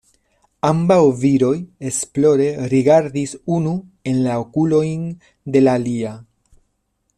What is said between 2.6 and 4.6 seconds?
rigardis unu en la